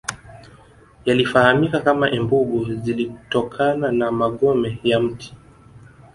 [1.05, 5.35] Yalifahamika kama embugu zilitokana na magome ya mti